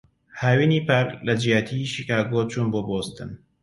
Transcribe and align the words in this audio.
هاوینی 0.39 0.81
پار، 0.87 1.05
لەجیاتیی 1.27 1.89
شیکاگۆ 1.93 2.41
چووم 2.51 2.67
بۆ 2.73 2.81
بۆستن. 2.87 3.29